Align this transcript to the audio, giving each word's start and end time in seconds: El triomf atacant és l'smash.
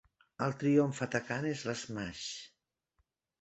El 0.45 0.53
triomf 0.61 1.01
atacant 1.05 1.45
és 1.51 1.61
l'smash. 1.67 2.25